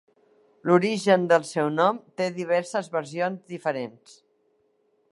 [0.69, 4.21] L'origen del seu nom te diverses versions diferents.